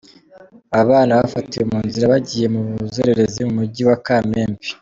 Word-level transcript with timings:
Aba 0.75 0.89
bana 0.89 1.13
bafatiwe 1.19 1.63
mu 1.71 1.79
nzira 1.87 2.11
bagiye 2.13 2.47
mu 2.53 2.61
buzererezi 2.79 3.39
mu 3.47 3.53
mujyi 3.59 3.83
wa 3.89 3.97
Kamembe. 4.05 4.67